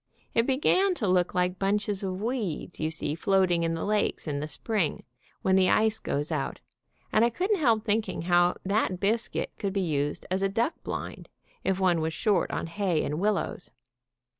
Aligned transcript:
It 0.33 0.47
began 0.47 0.95
to 0.95 1.07
look 1.07 1.35
like 1.35 1.59
bunches 1.59 2.01
of 2.01 2.19
weeds 2.19 2.79
you 2.79 2.89
see 2.89 3.13
floating 3.13 3.61
in 3.61 3.75
the 3.75 3.85
lakes 3.85 4.27
in 4.27 4.39
the 4.39 4.47
spring, 4.47 5.03
when 5.43 5.55
the 5.55 5.69
ice 5.69 5.99
goes 5.99 6.31
out, 6.31 6.59
and 7.13 7.23
I 7.23 7.29
couldn't 7.29 7.59
help 7.59 7.85
thinking 7.85 8.23
how 8.23 8.55
that 8.65 8.99
biscuit 8.99 9.51
could 9.59 9.73
be 9.73 9.81
used 9.81 10.25
as 10.31 10.41
a 10.41 10.49
duck 10.49 10.73
blind, 10.83 11.29
if 11.63 11.79
one 11.79 12.01
was 12.01 12.13
short 12.15 12.49
of 12.49 12.67
hay 12.69 13.03
and 13.05 13.19
willows. 13.19 13.69